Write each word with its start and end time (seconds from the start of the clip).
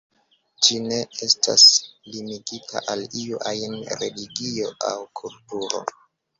Ĝi 0.67 0.77
ne 0.85 0.97
estas 1.27 1.65
limigita 2.15 2.83
al 2.95 3.05
iu 3.23 3.45
ajn 3.53 3.79
religio 4.03 4.75
aŭ 4.93 4.99
kulturo. 5.23 5.87